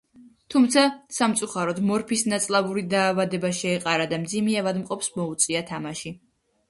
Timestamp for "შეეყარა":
3.61-4.09